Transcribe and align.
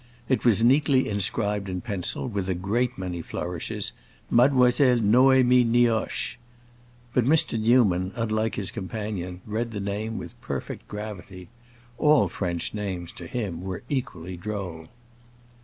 It 0.27 0.43
was 0.43 0.63
neatly 0.63 1.07
inscribed 1.07 1.69
in 1.69 1.81
pencil, 1.81 2.27
with 2.27 2.49
a 2.49 2.55
great 2.55 2.97
many 2.97 3.21
flourishes, 3.21 3.91
"Mlle. 4.31 4.49
Noémie 4.49 5.63
Nioche." 5.63 6.37
But 7.13 7.25
Mr. 7.25 7.59
Newman, 7.59 8.11
unlike 8.15 8.55
his 8.55 8.71
companion, 8.71 9.41
read 9.45 9.69
the 9.69 9.79
name 9.79 10.17
with 10.17 10.41
perfect 10.41 10.87
gravity; 10.87 11.49
all 11.99 12.29
French 12.29 12.73
names 12.73 13.11
to 13.11 13.27
him 13.27 13.61
were 13.61 13.83
equally 13.89 14.37
droll. 14.37 14.87